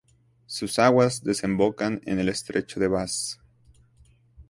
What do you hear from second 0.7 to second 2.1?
aguas desembocan